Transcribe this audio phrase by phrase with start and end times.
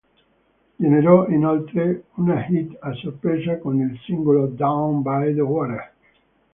[0.77, 5.93] Generò inoltre una hit a sorpresa con il singolo "Down by the Water".